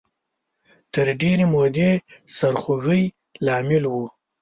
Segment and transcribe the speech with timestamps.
[0.93, 1.91] تر ډېرې مودې
[2.35, 3.03] سرخوږۍ
[3.45, 3.95] لامل و